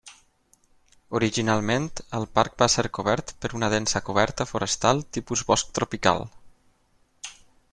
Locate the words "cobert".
2.99-3.33